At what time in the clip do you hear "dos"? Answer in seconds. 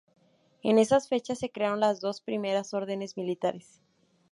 2.01-2.21